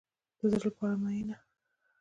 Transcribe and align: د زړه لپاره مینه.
د 0.37 0.41
زړه 0.51 0.59
لپاره 0.67 0.95
مینه. 1.03 1.37